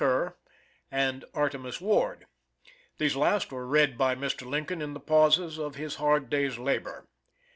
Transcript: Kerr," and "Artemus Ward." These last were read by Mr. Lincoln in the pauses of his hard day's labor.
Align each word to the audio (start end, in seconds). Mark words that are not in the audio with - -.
Kerr," 0.01 0.33
and 0.89 1.25
"Artemus 1.35 1.79
Ward." 1.79 2.25
These 2.97 3.15
last 3.15 3.51
were 3.51 3.67
read 3.67 3.99
by 3.99 4.15
Mr. 4.15 4.49
Lincoln 4.49 4.81
in 4.81 4.95
the 4.95 4.99
pauses 4.99 5.59
of 5.59 5.75
his 5.75 5.97
hard 5.97 6.27
day's 6.27 6.57
labor. 6.57 7.05